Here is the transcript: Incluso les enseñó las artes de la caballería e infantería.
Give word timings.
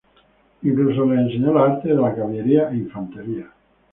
Incluso 0.63 1.05
les 1.05 1.19
enseñó 1.19 1.53
las 1.53 1.73
artes 1.73 1.95
de 1.95 2.01
la 2.01 2.15
caballería 2.15 2.69
e 2.71 2.75
infantería. 2.77 3.51